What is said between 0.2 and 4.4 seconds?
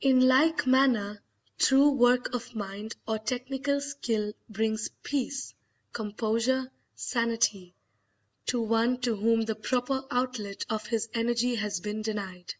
like manner, true work of mind or technical skill